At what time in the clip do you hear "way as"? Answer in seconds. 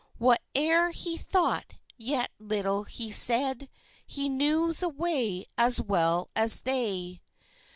4.89-5.79